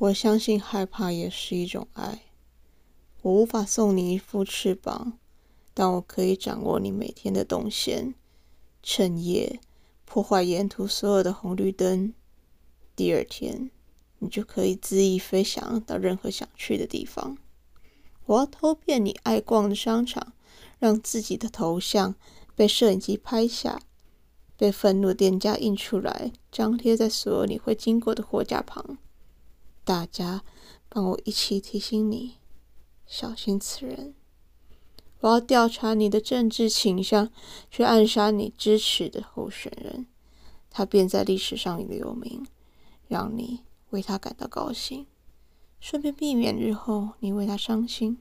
[0.00, 2.22] 我相信害怕也是一种爱。
[3.20, 5.18] 我无法送你一副翅膀，
[5.74, 8.14] 但我可以掌握你每天的动线，
[8.82, 9.60] 趁夜
[10.06, 12.14] 破坏沿途所有的红绿灯。
[12.96, 13.70] 第二天，
[14.20, 17.36] 你就可以恣意飞翔到任何想去的地方。
[18.24, 20.32] 我要偷遍你爱逛的商场，
[20.78, 22.14] 让自己的头像
[22.54, 23.82] 被摄影机拍下，
[24.56, 28.96] 被愤怒店家印出来，张贴在所有你会经过的货架旁。
[29.84, 30.42] 大家
[30.88, 32.36] 帮我一起提醒你。
[33.06, 34.14] 小心此人！
[35.20, 37.30] 我要调查你的政治倾向，
[37.70, 40.06] 去暗杀你支持的候选人，
[40.70, 42.46] 他便在历史上留名，
[43.08, 43.60] 让你
[43.90, 45.06] 为他感到高兴，
[45.80, 48.18] 顺便避免日后你为他伤心。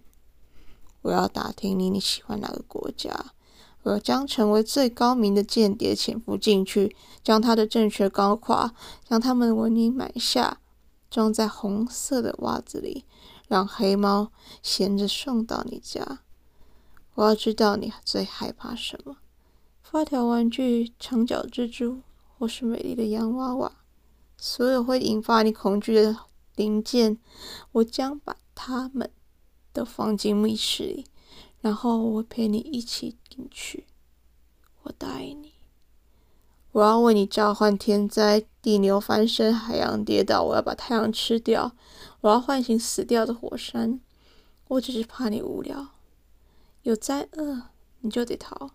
[1.03, 3.33] 我要打听你你喜欢哪个国家，
[3.83, 8.73] 我将成为最高明的间谍潜伏进去，将他的政权搞垮，
[9.07, 10.59] 将他们的文明买下，
[11.09, 13.05] 装在红色的袜子里。
[13.47, 14.31] 让黑猫
[14.61, 16.19] 衔着送到你家。
[17.15, 19.17] 我要知道你最害怕什么：
[19.81, 22.03] 发条玩具、长脚蜘蛛，
[22.37, 23.71] 或是美丽的洋娃娃。
[24.37, 26.15] 所有会引发你恐惧的
[26.55, 27.17] 零件，
[27.71, 29.11] 我将把它们
[29.73, 31.07] 都放进密室里，
[31.59, 33.87] 然后我陪你一起进去。
[36.71, 36.81] 我。
[36.81, 40.43] 要为你召唤天灾、地牛翻身、海洋跌倒。
[40.43, 41.73] 我要把太阳吃掉。
[42.21, 43.99] 我要唤醒死掉的火山。
[44.67, 45.87] 我只是怕你无聊。
[46.83, 47.63] 有灾厄，
[48.01, 48.71] 你就得逃。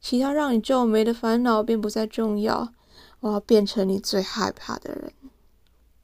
[0.00, 2.72] 其他让你皱眉的烦恼便不再重要。
[3.20, 5.12] 我要变成你最害怕的人。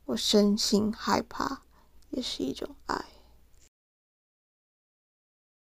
[0.04, 1.62] 我深信害怕
[2.10, 3.04] 也是一种爱。